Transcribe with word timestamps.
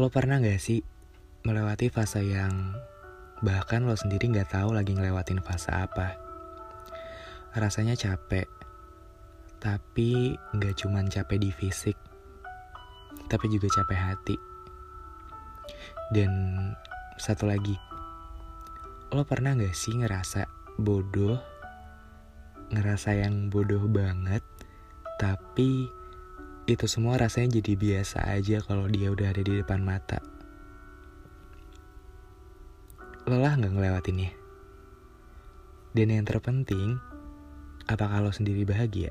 Lo 0.00 0.08
pernah 0.08 0.40
gak 0.40 0.56
sih 0.56 0.80
melewati 1.44 1.92
fase 1.92 2.24
yang 2.24 2.72
bahkan 3.44 3.84
lo 3.84 3.92
sendiri 3.92 4.32
gak 4.32 4.56
tahu 4.56 4.72
lagi 4.72 4.96
ngelewatin 4.96 5.44
fase 5.44 5.68
apa? 5.76 6.16
Rasanya 7.52 7.92
capek, 8.00 8.48
tapi 9.60 10.40
gak 10.56 10.80
cuman 10.80 11.04
capek 11.04 11.44
di 11.44 11.52
fisik, 11.52 12.00
tapi 13.28 13.52
juga 13.52 13.68
capek 13.68 14.00
hati. 14.00 14.36
Dan 16.16 16.32
satu 17.20 17.44
lagi, 17.44 17.76
lo 19.12 19.20
pernah 19.28 19.52
gak 19.52 19.76
sih 19.76 20.00
ngerasa 20.00 20.48
bodoh? 20.80 21.36
Ngerasa 22.72 23.20
yang 23.20 23.52
bodoh 23.52 23.84
banget, 23.84 24.40
tapi 25.20 25.92
itu 26.70 26.86
semua 26.86 27.18
rasanya 27.18 27.58
jadi 27.58 27.74
biasa 27.74 28.30
aja 28.30 28.62
kalau 28.62 28.86
dia 28.86 29.10
udah 29.10 29.34
ada 29.34 29.42
di 29.42 29.58
depan 29.58 29.82
mata. 29.82 30.22
Lelah 33.26 33.58
nggak 33.58 33.74
ngelewatinnya? 33.74 34.32
Dan 35.90 36.14
yang 36.14 36.22
terpenting, 36.22 37.02
apa 37.90 38.06
kalau 38.06 38.30
sendiri 38.30 38.62
bahagia? 38.62 39.10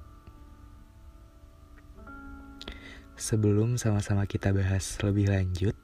Sebelum 3.20 3.76
sama-sama 3.76 4.24
kita 4.24 4.56
bahas 4.56 4.96
lebih 5.04 5.28
lanjut, 5.28 5.76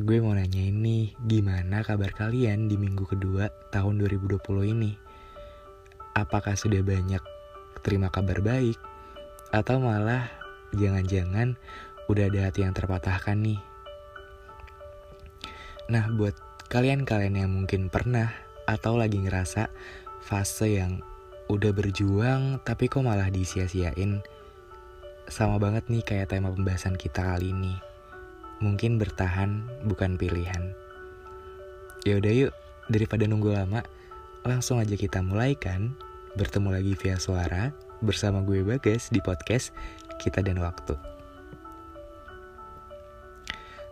gue 0.00 0.18
mau 0.24 0.32
nanya 0.32 0.64
ini, 0.64 1.12
gimana 1.28 1.84
kabar 1.84 2.16
kalian 2.16 2.72
di 2.72 2.80
minggu 2.80 3.04
kedua 3.04 3.52
tahun 3.68 4.00
2020 4.00 4.72
ini? 4.72 4.96
Apakah 6.16 6.56
sudah 6.56 6.80
banyak 6.80 7.20
terima 7.84 8.08
kabar 8.08 8.40
baik? 8.40 8.85
Atau 9.56 9.80
malah 9.80 10.28
jangan-jangan 10.76 11.56
udah 12.12 12.28
ada 12.28 12.52
hati 12.52 12.68
yang 12.68 12.76
terpatahkan 12.76 13.40
nih. 13.40 13.60
Nah 15.88 16.12
buat 16.12 16.36
kalian-kalian 16.68 17.40
yang 17.40 17.50
mungkin 17.56 17.88
pernah 17.88 18.36
atau 18.68 19.00
lagi 19.00 19.16
ngerasa 19.16 19.72
fase 20.20 20.76
yang 20.76 21.00
udah 21.48 21.72
berjuang 21.72 22.60
tapi 22.68 22.92
kok 22.92 23.00
malah 23.00 23.32
disia-siain. 23.32 24.20
Sama 25.24 25.56
banget 25.56 25.88
nih 25.88 26.04
kayak 26.04 26.36
tema 26.36 26.52
pembahasan 26.52 27.00
kita 27.00 27.24
kali 27.24 27.56
ini. 27.56 27.80
Mungkin 28.60 29.00
bertahan 29.00 29.64
bukan 29.88 30.20
pilihan. 30.20 30.76
Ya 32.04 32.20
udah 32.20 32.32
yuk, 32.44 32.52
daripada 32.92 33.24
nunggu 33.24 33.56
lama, 33.56 33.80
langsung 34.44 34.84
aja 34.84 35.00
kita 35.00 35.24
mulai 35.24 35.56
kan. 35.56 35.96
Bertemu 36.36 36.76
lagi 36.76 36.92
via 37.00 37.16
suara 37.16 37.85
bersama 38.04 38.44
gue 38.44 38.60
Bagas 38.60 39.08
di 39.08 39.20
podcast 39.24 39.72
Kita 40.20 40.44
dan 40.44 40.60
Waktu. 40.60 40.96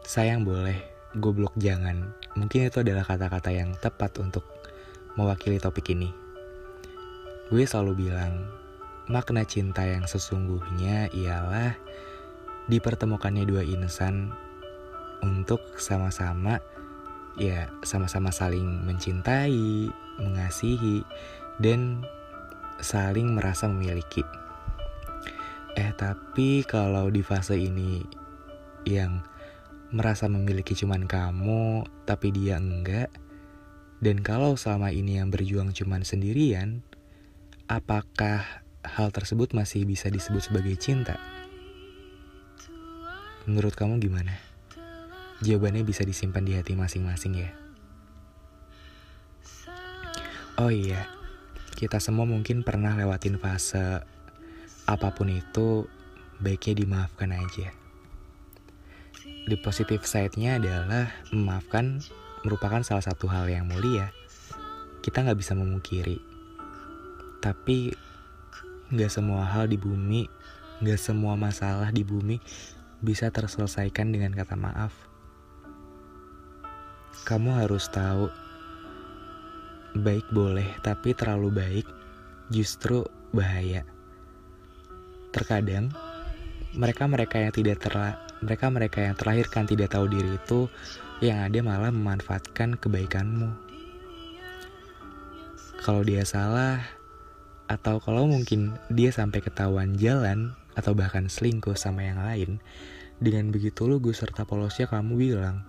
Sayang 0.04 0.44
boleh, 0.44 0.76
goblok 1.16 1.56
jangan. 1.56 2.12
Mungkin 2.36 2.68
itu 2.68 2.84
adalah 2.84 3.06
kata-kata 3.08 3.48
yang 3.54 3.72
tepat 3.80 4.20
untuk 4.20 4.44
mewakili 5.16 5.56
topik 5.56 5.92
ini. 5.96 6.12
Gue 7.48 7.64
selalu 7.64 8.08
bilang, 8.08 8.44
makna 9.08 9.44
cinta 9.48 9.84
yang 9.84 10.04
sesungguhnya 10.04 11.12
ialah 11.12 11.72
dipertemukannya 12.68 13.44
dua 13.44 13.64
insan 13.64 14.32
untuk 15.24 15.60
sama-sama 15.80 16.60
ya 17.38 17.66
sama-sama 17.82 18.30
saling 18.30 18.86
mencintai, 18.86 19.90
mengasihi 20.22 21.02
dan 21.58 22.02
saling 22.84 23.32
merasa 23.32 23.64
memiliki. 23.66 24.20
Eh 25.74 25.90
tapi 25.96 26.62
kalau 26.68 27.08
di 27.08 27.24
fase 27.24 27.56
ini 27.56 28.04
yang 28.84 29.24
merasa 29.90 30.28
memiliki 30.28 30.76
cuman 30.76 31.08
kamu 31.08 31.88
tapi 32.04 32.28
dia 32.34 32.60
enggak 32.60 33.08
dan 34.04 34.20
kalau 34.20 34.58
selama 34.58 34.92
ini 34.92 35.16
yang 35.16 35.32
berjuang 35.32 35.72
cuman 35.72 36.04
sendirian 36.04 36.84
apakah 37.70 38.44
hal 38.84 39.08
tersebut 39.08 39.56
masih 39.56 39.88
bisa 39.88 40.12
disebut 40.12 40.44
sebagai 40.44 40.76
cinta? 40.76 41.16
Menurut 43.48 43.72
kamu 43.72 43.96
gimana? 44.00 44.36
Jawabannya 45.40 45.84
bisa 45.84 46.04
disimpan 46.04 46.44
di 46.44 46.52
hati 46.56 46.76
masing-masing 46.76 47.32
ya. 47.40 47.50
Oh 50.60 50.70
iya, 50.70 51.10
kita 51.74 51.98
semua 51.98 52.22
mungkin 52.22 52.62
pernah 52.62 52.94
lewatin 52.94 53.36
fase 53.36 54.00
apa 54.86 55.08
pun 55.10 55.28
itu 55.28 55.90
baiknya 56.38 56.86
dimaafkan 56.86 57.34
aja. 57.34 57.74
Di 59.44 59.56
positif 59.60 60.08
side-nya 60.08 60.56
adalah 60.56 61.10
memaafkan 61.34 62.00
merupakan 62.46 62.80
salah 62.80 63.04
satu 63.04 63.28
hal 63.28 63.50
yang 63.50 63.68
mulia. 63.68 64.14
Kita 65.02 65.20
nggak 65.20 65.36
bisa 65.36 65.52
memungkiri. 65.52 66.16
Tapi 67.44 67.92
nggak 68.88 69.12
semua 69.12 69.44
hal 69.44 69.68
di 69.68 69.76
bumi, 69.76 70.24
nggak 70.80 71.00
semua 71.00 71.36
masalah 71.36 71.92
di 71.92 72.06
bumi 72.06 72.40
bisa 73.04 73.28
terselesaikan 73.28 74.14
dengan 74.14 74.32
kata 74.32 74.56
maaf. 74.56 74.92
Kamu 77.24 77.56
harus 77.56 77.88
tahu 77.88 78.43
baik 79.94 80.26
boleh, 80.34 80.66
tapi 80.82 81.14
terlalu 81.14 81.48
baik 81.54 81.86
justru 82.50 83.06
bahaya. 83.30 83.86
Terkadang 85.30 85.94
mereka-mereka 86.74 87.38
yang 87.38 87.54
tidak 87.54 87.78
terla 87.82 88.18
mereka-mereka 88.42 88.98
yang 89.00 89.14
terlahirkan 89.16 89.64
tidak 89.64 89.94
tahu 89.94 90.10
diri 90.10 90.36
itu 90.36 90.68
yang 91.24 91.40
ada 91.40 91.58
malah 91.64 91.88
memanfaatkan 91.94 92.76
kebaikanmu. 92.76 93.48
Kalau 95.80 96.02
dia 96.04 96.26
salah 96.26 96.82
atau 97.70 97.96
kalau 98.02 98.28
mungkin 98.28 98.76
dia 98.92 99.08
sampai 99.08 99.40
ketahuan 99.40 99.96
jalan 99.96 100.52
atau 100.76 100.92
bahkan 100.92 101.30
selingkuh 101.30 101.78
sama 101.78 102.04
yang 102.04 102.20
lain, 102.20 102.50
dengan 103.22 103.48
begitu 103.54 103.86
lu 103.88 104.02
gue 104.02 104.12
serta 104.12 104.44
polosnya 104.44 104.90
kamu 104.90 105.16
bilang, 105.16 105.64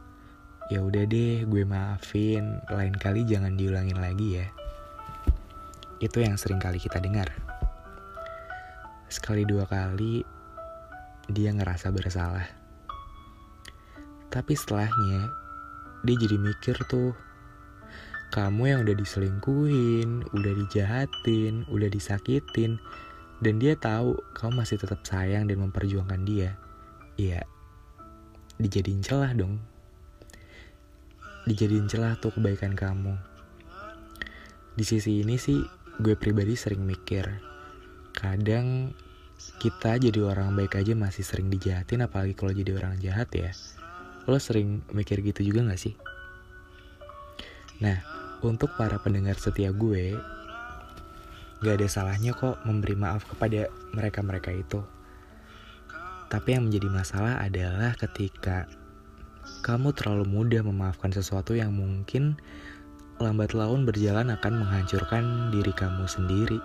ya 0.70 0.81
udah 0.81 1.06
deh 1.06 1.46
gue 1.46 1.64
maafin. 1.66 2.62
Lain 2.74 2.96
kali 2.98 3.22
jangan 3.26 3.53
diulangin 3.53 4.02
lagi 4.02 4.42
ya. 4.42 4.48
Itu 6.02 6.22
yang 6.22 6.38
sering 6.42 6.58
kali 6.58 6.81
kita 6.81 6.98
dengar. 6.98 7.30
Sekali 9.06 9.46
dua 9.46 9.70
kali 9.70 10.25
dia 11.30 11.54
ngerasa 11.54 11.94
bersalah. 11.94 12.46
Tapi 14.34 14.54
setelahnya 14.58 15.30
dia 16.04 16.16
jadi 16.18 16.38
mikir 16.38 16.75
tuh 16.90 17.14
kamu 18.34 18.75
yang 18.75 18.80
udah 18.84 18.98
diselingkuhin, 18.98 20.28
udah 20.34 20.54
dijahatin, 20.66 21.64
udah 21.72 21.88
disakitin, 21.88 22.75
dan 23.39 23.62
dia 23.62 23.80
tahu 23.80 24.18
kamu 24.36 24.66
masih 24.66 24.75
tetap 24.75 25.00
sayang 25.07 25.48
dan 25.48 25.63
memperjuangkan 25.63 26.22
dia. 26.28 26.60
Iya, 27.16 27.48
dijadiin 28.60 29.00
celah 29.00 29.31
dong 29.31 29.75
dijadiin 31.45 31.86
celah 31.86 32.18
tuh 32.18 32.33
kebaikan 32.33 32.74
kamu. 32.74 33.13
Di 34.75 34.83
sisi 34.83 35.21
ini 35.24 35.38
sih 35.39 35.62
gue 36.01 36.18
pribadi 36.19 36.57
sering 36.57 36.83
mikir, 36.83 37.24
kadang 38.12 38.92
kita 39.62 39.95
jadi 40.01 40.19
orang 40.25 40.57
baik 40.57 40.75
aja 40.81 40.97
masih 40.97 41.24
sering 41.24 41.47
dijahatin 41.47 42.03
apalagi 42.03 42.33
kalau 42.36 42.51
jadi 42.51 42.75
orang 42.75 43.00
jahat 43.00 43.30
ya. 43.31 43.51
Lo 44.25 44.42
sering 44.42 44.81
mikir 44.92 45.21
gitu 45.21 45.45
juga 45.45 45.69
gak 45.69 45.80
sih? 45.80 45.94
Nah, 47.80 48.01
untuk 48.41 48.74
para 48.74 48.98
pendengar 48.98 49.38
setia 49.38 49.69
gue, 49.69 50.18
gak 51.62 51.75
ada 51.77 51.88
salahnya 51.88 52.33
kok 52.33 52.57
memberi 52.65 52.98
maaf 52.98 53.24
kepada 53.30 53.69
mereka-mereka 53.94 54.50
itu. 54.50 54.81
Tapi 56.25 56.57
yang 56.57 56.68
menjadi 56.68 56.89
masalah 56.89 57.39
adalah 57.39 57.94
ketika 57.94 58.65
kamu 59.65 59.94
terlalu 59.97 60.25
mudah 60.30 60.62
memaafkan 60.62 61.09
sesuatu 61.09 61.57
yang 61.57 61.74
mungkin 61.74 62.38
lambat 63.18 63.56
laun 63.56 63.88
berjalan 63.88 64.33
akan 64.33 64.53
menghancurkan 64.62 65.50
diri 65.50 65.71
kamu 65.71 66.03
sendiri. 66.06 66.59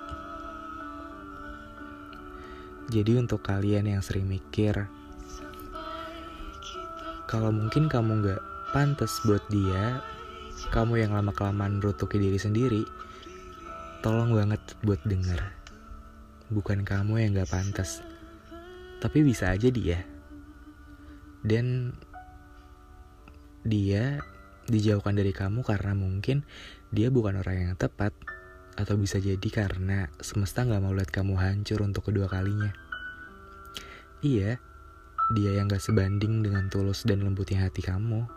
Jadi 2.90 3.22
untuk 3.22 3.46
kalian 3.46 3.86
yang 3.86 4.02
sering 4.02 4.26
mikir, 4.26 4.74
kalau 7.30 7.54
mungkin 7.54 7.86
kamu 7.86 8.26
gak 8.26 8.42
pantas 8.74 9.22
buat 9.22 9.46
dia, 9.46 10.02
kamu 10.74 11.06
yang 11.06 11.14
lama-kelamaan 11.14 11.78
merutuki 11.78 12.18
diri 12.18 12.34
sendiri, 12.34 12.82
tolong 14.02 14.34
banget 14.34 14.58
buat 14.82 14.98
denger. 15.06 15.38
Bukan 16.50 16.82
kamu 16.82 17.22
yang 17.22 17.38
gak 17.38 17.54
pantas, 17.54 18.02
tapi 18.98 19.22
bisa 19.22 19.54
aja 19.54 19.70
dia. 19.70 20.02
Dan 21.46 21.94
dia 23.66 24.22
dijauhkan 24.70 25.18
dari 25.18 25.34
kamu 25.34 25.66
karena 25.66 25.92
mungkin 25.92 26.46
dia 26.94 27.10
bukan 27.10 27.40
orang 27.42 27.72
yang 27.72 27.74
tepat 27.76 28.14
atau 28.78 28.94
bisa 28.96 29.20
jadi 29.20 29.48
karena 29.50 30.08
semesta 30.22 30.64
nggak 30.64 30.80
mau 30.80 30.94
lihat 30.94 31.10
kamu 31.12 31.36
hancur 31.36 31.84
untuk 31.84 32.08
kedua 32.08 32.30
kalinya. 32.30 32.72
Iya, 34.20 34.60
dia 35.32 35.50
yang 35.56 35.70
gak 35.70 35.80
sebanding 35.80 36.44
dengan 36.44 36.68
tulus 36.68 37.08
dan 37.08 37.24
lembutnya 37.24 37.64
hati 37.64 37.80
kamu. 37.80 38.28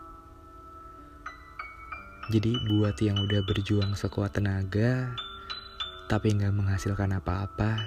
Jadi 2.32 2.56
buat 2.72 2.96
yang 3.04 3.20
udah 3.20 3.44
berjuang 3.44 3.92
sekuat 3.92 4.40
tenaga, 4.40 5.12
tapi 6.08 6.32
gak 6.40 6.56
menghasilkan 6.56 7.20
apa-apa, 7.20 7.84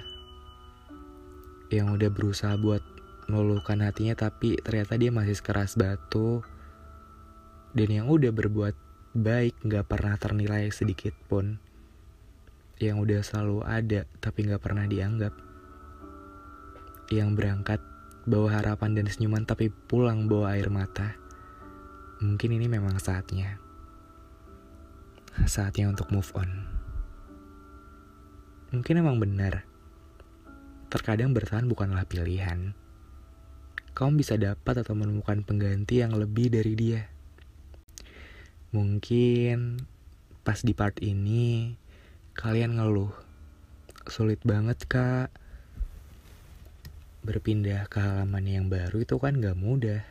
yang 1.74 1.90
udah 1.90 2.06
berusaha 2.06 2.54
buat 2.54 2.80
meluluhkan 3.28 3.84
hatinya 3.84 4.16
tapi 4.16 4.56
ternyata 4.62 4.96
dia 4.96 5.12
masih 5.12 5.36
sekeras 5.36 5.76
batu, 5.76 6.40
dan 7.78 7.88
yang 7.88 8.10
udah 8.10 8.34
berbuat 8.34 8.74
baik 9.14 9.62
gak 9.62 9.86
pernah 9.86 10.18
ternilai 10.18 10.74
sedikit 10.74 11.14
pun, 11.30 11.62
yang 12.82 12.98
udah 12.98 13.22
selalu 13.22 13.62
ada 13.62 14.02
tapi 14.18 14.50
gak 14.50 14.58
pernah 14.58 14.90
dianggap, 14.90 15.30
yang 17.14 17.38
berangkat 17.38 17.78
bawa 18.26 18.58
harapan 18.58 18.98
dan 18.98 19.06
senyuman 19.06 19.46
tapi 19.46 19.70
pulang 19.70 20.26
bawa 20.26 20.58
air 20.58 20.66
mata, 20.74 21.14
mungkin 22.18 22.58
ini 22.58 22.66
memang 22.66 22.98
saatnya 22.98 23.68
saatnya 25.46 25.86
untuk 25.86 26.10
move 26.10 26.26
on. 26.34 26.66
Mungkin 28.74 28.98
emang 28.98 29.22
benar. 29.22 29.62
Terkadang 30.88 31.36
bertahan 31.36 31.68
bukanlah 31.68 32.02
pilihan. 32.08 32.74
Kamu 33.94 34.18
bisa 34.18 34.34
dapat 34.34 34.82
atau 34.82 34.94
menemukan 34.98 35.44
pengganti 35.44 36.02
yang 36.02 36.16
lebih 36.16 36.50
dari 36.50 36.74
dia. 36.74 37.06
Mungkin 38.68 39.80
pas 40.44 40.60
di 40.60 40.76
part 40.76 41.00
ini 41.00 41.72
kalian 42.36 42.76
ngeluh. 42.76 43.16
Sulit 44.04 44.44
banget 44.44 44.84
kak. 44.84 45.32
Berpindah 47.24 47.88
ke 47.88 47.96
halaman 47.96 48.44
yang 48.44 48.66
baru 48.68 49.00
itu 49.00 49.16
kan 49.16 49.40
gak 49.40 49.56
mudah. 49.56 50.04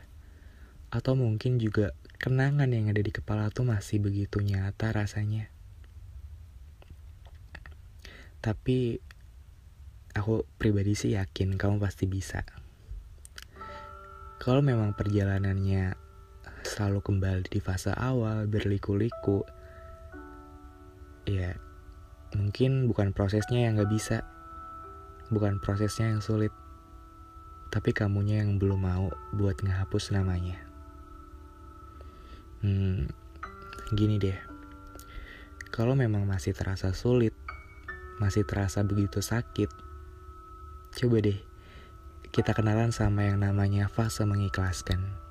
Atau 0.90 1.14
mungkin 1.14 1.62
juga 1.62 1.94
kenangan 2.18 2.66
yang 2.74 2.90
ada 2.90 2.98
di 2.98 3.14
kepala 3.14 3.46
tuh 3.54 3.62
masih 3.62 4.02
begitu 4.02 4.42
nyata 4.42 4.90
rasanya. 4.90 5.46
Tapi 8.42 8.98
aku 10.18 10.42
pribadi 10.58 10.98
sih 10.98 11.14
yakin 11.14 11.54
kamu 11.54 11.78
pasti 11.78 12.10
bisa. 12.10 12.42
Kalau 14.42 14.66
memang 14.66 14.98
perjalanannya 14.98 16.07
selalu 16.68 17.00
kembali 17.00 17.48
di 17.48 17.64
fase 17.64 17.96
awal 17.96 18.44
berliku-liku, 18.44 19.40
ya 21.24 21.56
mungkin 22.36 22.84
bukan 22.84 23.16
prosesnya 23.16 23.64
yang 23.64 23.80
gak 23.80 23.88
bisa, 23.88 24.20
bukan 25.32 25.56
prosesnya 25.64 26.12
yang 26.12 26.20
sulit, 26.20 26.52
tapi 27.72 27.96
kamunya 27.96 28.44
yang 28.44 28.60
belum 28.60 28.84
mau 28.84 29.08
buat 29.32 29.56
ngehapus 29.64 30.12
namanya. 30.12 30.60
Hmm, 32.60 33.08
gini 33.96 34.20
deh. 34.20 34.36
Kalau 35.72 35.96
memang 35.96 36.28
masih 36.28 36.52
terasa 36.52 36.92
sulit, 36.92 37.32
masih 38.20 38.44
terasa 38.44 38.84
begitu 38.84 39.24
sakit, 39.24 39.72
coba 41.00 41.16
deh 41.24 41.38
kita 42.28 42.52
kenalan 42.52 42.92
sama 42.92 43.24
yang 43.24 43.40
namanya 43.40 43.88
fase 43.88 44.20
mengikhlaskan. 44.28 45.27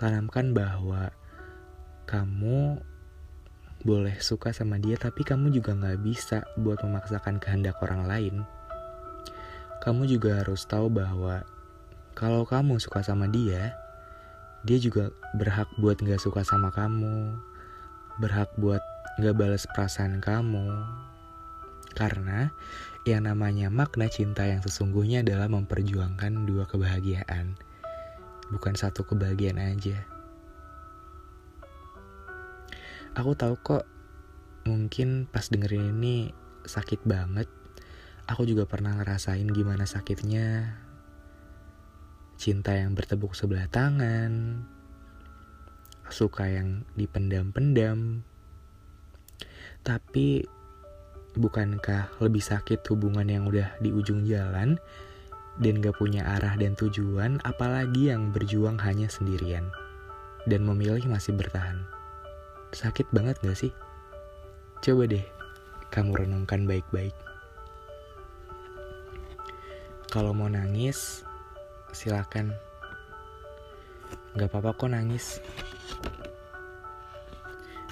Tanamkan 0.00 0.56
bahwa 0.56 1.12
kamu 2.08 2.80
boleh 3.84 4.16
suka 4.16 4.48
sama 4.48 4.80
dia 4.80 4.96
tapi 4.96 5.28
kamu 5.28 5.52
juga 5.52 5.76
gak 5.76 6.00
bisa 6.00 6.40
buat 6.56 6.80
memaksakan 6.80 7.36
kehendak 7.36 7.76
orang 7.84 8.08
lain. 8.08 8.34
Kamu 9.84 10.08
juga 10.08 10.40
harus 10.40 10.64
tahu 10.64 10.88
bahwa 10.88 11.44
kalau 12.16 12.48
kamu 12.48 12.80
suka 12.80 13.04
sama 13.04 13.28
dia, 13.28 13.76
dia 14.64 14.80
juga 14.80 15.12
berhak 15.36 15.68
buat 15.76 16.00
gak 16.00 16.20
suka 16.20 16.48
sama 16.48 16.72
kamu, 16.72 17.36
berhak 18.24 18.48
buat 18.56 18.80
gak 19.20 19.36
balas 19.36 19.68
perasaan 19.68 20.24
kamu. 20.24 20.80
Karena 21.92 22.48
yang 23.04 23.28
namanya 23.28 23.68
makna 23.68 24.08
cinta 24.08 24.48
yang 24.48 24.64
sesungguhnya 24.64 25.20
adalah 25.20 25.48
memperjuangkan 25.52 26.48
dua 26.48 26.64
kebahagiaan, 26.64 27.56
bukan 28.50 28.74
satu 28.74 29.06
kebahagiaan 29.06 29.58
aja. 29.58 30.06
Aku 33.18 33.34
tahu 33.34 33.58
kok, 33.58 33.84
mungkin 34.66 35.26
pas 35.26 35.50
dengerin 35.50 35.98
ini 35.98 36.30
sakit 36.62 37.02
banget. 37.02 37.50
Aku 38.30 38.46
juga 38.46 38.66
pernah 38.70 38.94
ngerasain 38.94 39.50
gimana 39.50 39.90
sakitnya 39.90 40.78
cinta 42.40 42.72
yang 42.72 42.94
bertepuk 42.96 43.36
sebelah 43.36 43.66
tangan, 43.68 44.64
suka 46.08 46.46
yang 46.48 46.88
dipendam-pendam. 46.94 48.24
Tapi 49.84 50.46
bukankah 51.36 52.16
lebih 52.22 52.40
sakit 52.40 52.80
hubungan 52.88 53.28
yang 53.28 53.44
udah 53.44 53.76
di 53.84 53.92
ujung 53.92 54.24
jalan 54.24 54.80
dan 55.60 55.84
gak 55.84 56.00
punya 56.00 56.24
arah 56.24 56.56
dan 56.56 56.72
tujuan 56.74 57.38
apalagi 57.44 58.08
yang 58.08 58.32
berjuang 58.32 58.80
hanya 58.80 59.06
sendirian 59.12 59.68
dan 60.48 60.64
memilih 60.64 61.04
masih 61.06 61.36
bertahan. 61.36 61.84
Sakit 62.72 63.12
banget 63.12 63.36
gak 63.44 63.54
sih? 63.60 63.72
Coba 64.80 65.04
deh 65.04 65.24
kamu 65.92 66.24
renungkan 66.24 66.64
baik-baik. 66.64 67.12
Kalau 70.10 70.34
mau 70.34 70.50
nangis, 70.50 71.22
silakan 71.92 72.50
nggak 74.30 74.46
apa-apa 74.46 74.78
kok 74.78 74.90
nangis 74.94 75.42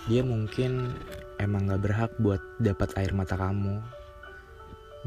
dia 0.06 0.22
mungkin 0.22 0.94
emang 1.42 1.66
nggak 1.66 1.82
berhak 1.82 2.12
buat 2.22 2.38
dapat 2.62 2.94
air 2.94 3.10
mata 3.10 3.34
kamu 3.34 3.82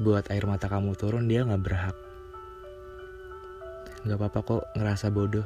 buat 0.03 0.27
air 0.27 0.44
mata 0.44 0.68
kamu 0.68 0.91
turun 1.00 1.32
dia 1.32 1.48
nggak 1.48 1.63
berhak 1.63 1.96
nggak 4.01 4.17
apa-apa 4.17 4.39
kok 4.41 4.63
ngerasa 4.77 5.08
bodoh 5.13 5.46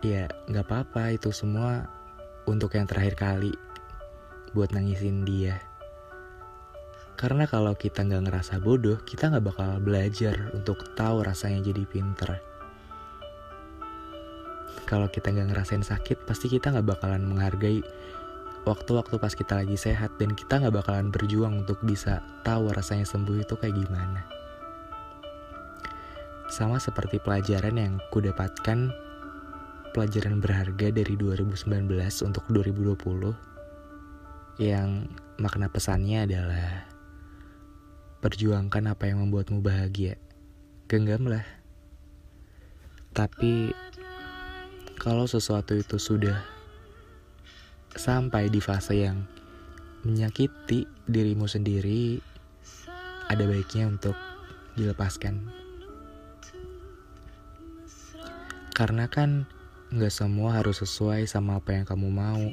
ya 0.00 0.28
nggak 0.48 0.64
apa-apa 0.64 1.16
itu 1.16 1.28
semua 1.32 1.84
untuk 2.48 2.72
yang 2.76 2.88
terakhir 2.88 3.16
kali 3.16 3.52
buat 4.56 4.72
nangisin 4.72 5.26
dia 5.28 5.60
karena 7.16 7.48
kalau 7.48 7.72
kita 7.72 8.04
nggak 8.04 8.28
ngerasa 8.28 8.60
bodoh, 8.60 9.00
kita 9.08 9.32
nggak 9.32 9.48
bakal 9.48 9.80
belajar 9.80 10.52
untuk 10.52 10.84
tahu 10.92 11.24
rasanya 11.24 11.64
jadi 11.64 11.88
pinter. 11.88 12.44
Kalau 14.84 15.08
kita 15.08 15.32
nggak 15.32 15.48
ngerasain 15.48 15.80
sakit, 15.80 16.28
pasti 16.28 16.52
kita 16.52 16.76
nggak 16.76 16.84
bakalan 16.84 17.24
menghargai 17.24 17.80
waktu-waktu 18.68 19.16
pas 19.16 19.32
kita 19.32 19.64
lagi 19.64 19.80
sehat 19.80 20.12
dan 20.20 20.36
kita 20.36 20.60
nggak 20.60 20.76
bakalan 20.84 21.08
berjuang 21.08 21.64
untuk 21.64 21.80
bisa 21.88 22.20
tahu 22.44 22.68
rasanya 22.68 23.08
sembuh 23.08 23.48
itu 23.48 23.56
kayak 23.56 23.80
gimana. 23.80 24.20
Sama 26.46 26.78
seperti 26.78 27.18
pelajaran 27.18 27.76
yang 27.76 27.94
ku 28.14 28.22
dapatkan 28.22 28.94
pelajaran 29.90 30.38
berharga 30.38 30.92
dari 30.92 31.14
2019 31.16 31.66
untuk 32.26 32.44
2020 32.52 34.62
yang 34.62 35.10
makna 35.36 35.68
pesannya 35.68 36.24
adalah 36.24 36.96
Perjuangkan 38.16 38.90
apa 38.90 39.06
yang 39.06 39.22
membuatmu 39.22 39.62
bahagia. 39.62 40.18
Genggamlah. 40.88 41.44
Tapi 43.12 43.70
kalau 44.98 45.28
sesuatu 45.28 45.76
itu 45.76 46.00
sudah 46.00 46.40
sampai 47.92 48.50
di 48.50 48.58
fase 48.58 49.04
yang 49.04 49.22
menyakiti 50.02 50.88
dirimu 51.06 51.46
sendiri, 51.46 52.18
ada 53.30 53.44
baiknya 53.46 53.94
untuk 53.94 54.16
dilepaskan. 54.74 55.65
Karena 58.76 59.08
kan 59.08 59.48
nggak 59.88 60.12
semua 60.12 60.60
harus 60.60 60.84
sesuai 60.84 61.24
sama 61.24 61.56
apa 61.56 61.72
yang 61.72 61.88
kamu 61.88 62.12
mau. 62.12 62.44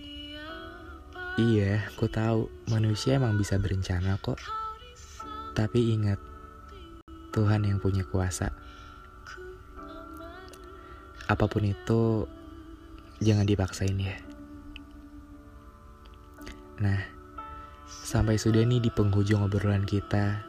Iya, 1.35 1.83
aku 1.91 2.07
tahu 2.07 2.47
manusia 2.71 3.19
emang 3.19 3.35
bisa 3.35 3.59
berencana 3.59 4.15
kok. 4.23 4.39
Tapi 5.51 5.99
ingat, 5.99 6.15
Tuhan 7.35 7.67
yang 7.67 7.83
punya 7.83 8.07
kuasa. 8.07 8.55
Apa 11.27 11.43
pun 11.51 11.67
itu, 11.67 12.23
jangan 13.19 13.43
dipaksain 13.43 13.99
ya. 13.99 14.15
Nah, 16.79 17.03
sampai 17.89 18.39
sudah 18.39 18.63
nih 18.63 18.79
di 18.79 18.87
penghujung 18.95 19.43
obrolan 19.43 19.83
kita. 19.83 20.39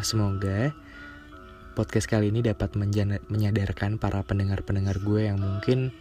Semoga 0.00 0.72
podcast 1.76 2.08
kali 2.08 2.32
ini 2.32 2.40
dapat 2.40 2.72
menyadarkan 3.28 4.00
para 4.00 4.24
pendengar-pendengar 4.24 4.96
gue 5.04 5.28
yang 5.28 5.36
mungkin 5.36 5.92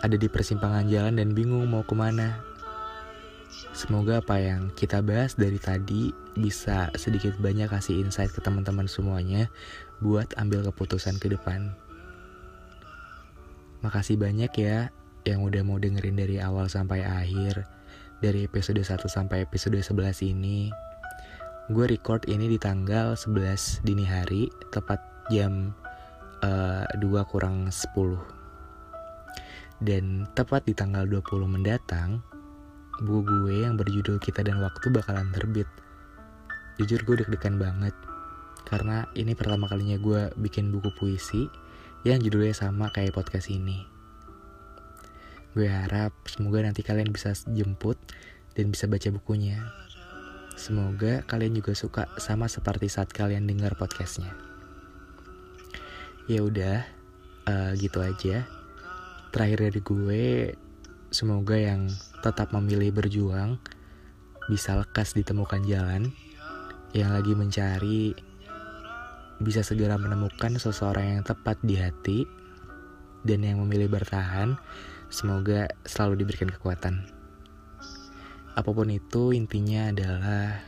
ada 0.00 0.16
di 0.16 0.24
persimpangan 0.24 0.88
jalan 0.88 1.20
dan 1.20 1.36
bingung 1.36 1.68
mau 1.68 1.84
ke 1.84 1.92
mana. 1.92 2.40
Semoga 3.76 4.24
apa 4.24 4.40
yang 4.40 4.72
kita 4.72 5.04
bahas 5.04 5.36
dari 5.36 5.60
tadi 5.60 6.08
bisa 6.32 6.88
sedikit 6.96 7.36
banyak 7.36 7.68
kasih 7.68 8.00
insight 8.00 8.32
ke 8.32 8.40
teman-teman 8.40 8.88
semuanya 8.88 9.52
buat 10.00 10.32
ambil 10.40 10.64
keputusan 10.72 11.20
ke 11.20 11.28
depan. 11.28 11.76
Makasih 13.84 14.16
banyak 14.16 14.52
ya 14.56 14.88
yang 15.28 15.44
udah 15.44 15.60
mau 15.60 15.76
dengerin 15.76 16.16
dari 16.16 16.40
awal 16.40 16.72
sampai 16.72 17.04
akhir 17.04 17.68
dari 18.24 18.48
episode 18.48 18.80
1 18.80 18.96
sampai 19.12 19.44
episode 19.44 19.76
11 19.76 20.24
ini. 20.24 20.85
Gue 21.66 21.90
record 21.90 22.22
ini 22.30 22.46
di 22.46 22.62
tanggal 22.62 23.18
11 23.18 23.82
dini 23.82 24.06
hari 24.06 24.46
tepat 24.70 25.02
jam 25.34 25.74
uh, 26.46 26.86
eh, 26.86 27.02
2 27.02 27.26
kurang 27.26 27.66
10. 27.66 27.82
Dan 29.82 30.30
tepat 30.30 30.62
di 30.62 30.78
tanggal 30.78 31.10
20 31.10 31.26
mendatang, 31.50 32.22
buku 33.02 33.26
gue 33.26 33.66
yang 33.66 33.74
berjudul 33.74 34.22
Kita 34.22 34.46
dan 34.46 34.62
Waktu 34.62 34.94
bakalan 34.94 35.26
terbit. 35.34 35.66
Jujur 36.78 37.02
gue 37.02 37.26
deg-degan 37.26 37.58
banget, 37.58 37.98
karena 38.62 39.10
ini 39.18 39.34
pertama 39.34 39.66
kalinya 39.66 39.98
gue 39.98 40.30
bikin 40.38 40.70
buku 40.70 40.94
puisi 40.94 41.50
yang 42.06 42.22
judulnya 42.22 42.54
sama 42.54 42.94
kayak 42.94 43.18
podcast 43.18 43.50
ini. 43.50 43.82
Gue 45.50 45.66
harap 45.66 46.14
semoga 46.30 46.62
nanti 46.62 46.86
kalian 46.86 47.10
bisa 47.10 47.34
jemput 47.50 47.98
dan 48.54 48.70
bisa 48.70 48.86
baca 48.86 49.10
bukunya. 49.10 49.85
Semoga 50.56 51.20
kalian 51.28 51.60
juga 51.60 51.76
suka 51.76 52.08
sama 52.16 52.48
seperti 52.48 52.88
saat 52.88 53.12
kalian 53.12 53.44
dengar 53.44 53.76
podcastnya. 53.76 54.32
Ya 56.26 56.40
udah, 56.40 56.82
uh, 57.44 57.70
gitu 57.76 58.00
aja. 58.00 58.48
Terakhir 59.30 59.68
dari 59.68 59.80
gue, 59.84 60.24
semoga 61.12 61.54
yang 61.60 61.92
tetap 62.24 62.50
memilih 62.56 62.90
berjuang 62.90 63.60
bisa 64.48 64.80
lekas 64.80 65.12
ditemukan 65.12 65.62
jalan 65.68 66.10
yang 66.96 67.12
lagi 67.12 67.36
mencari 67.36 68.14
bisa 69.42 69.60
segera 69.60 70.00
menemukan 70.00 70.56
seseorang 70.56 71.18
yang 71.18 71.22
tepat 71.26 71.60
di 71.60 71.76
hati 71.76 72.24
dan 73.26 73.44
yang 73.44 73.60
memilih 73.60 73.90
bertahan 73.90 74.56
semoga 75.12 75.68
selalu 75.84 76.24
diberikan 76.24 76.48
kekuatan 76.48 77.15
apa 78.56 78.70
pun 78.72 78.88
itu 78.88 79.36
intinya 79.36 79.92
adalah 79.92 80.58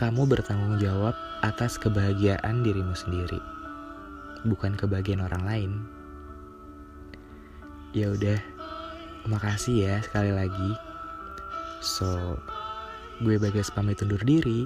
kamu 0.00 0.24
bertanggung 0.24 0.80
jawab 0.80 1.12
atas 1.44 1.76
kebahagiaan 1.76 2.64
dirimu 2.64 2.96
sendiri 2.96 3.38
bukan 4.48 4.72
kebahagiaan 4.74 5.22
orang 5.22 5.44
lain 5.44 5.72
ya 7.92 8.08
udah 8.10 8.40
Makasih 9.28 9.84
ya 9.84 9.96
sekali 10.00 10.32
lagi. 10.32 10.70
So, 11.84 12.40
gue 13.20 13.36
Bagas 13.36 13.68
pamit 13.68 14.00
undur 14.00 14.20
diri. 14.24 14.64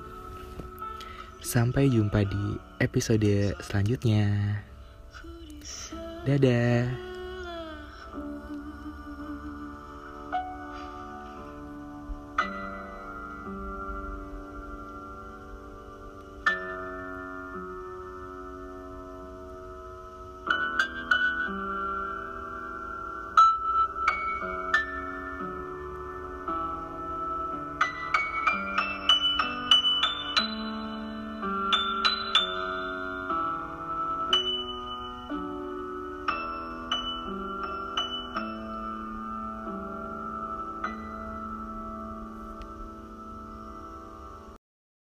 Sampai 1.43 1.91
jumpa 1.91 2.23
di 2.23 2.57
episode 2.79 3.59
selanjutnya. 3.59 4.63
Dadah. 6.25 7.14